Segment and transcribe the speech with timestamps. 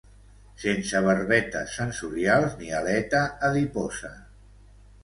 [0.63, 4.15] Sense barbetes sensorials ni aleta adiposa.